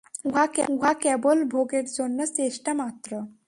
[0.73, 3.11] উহা কেবল ভোগের জন্য চেষ্টা মাত্র।